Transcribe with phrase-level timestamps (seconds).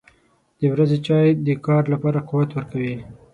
[0.59, 2.95] •د ورځې چای د کار لپاره قوت ورکوي.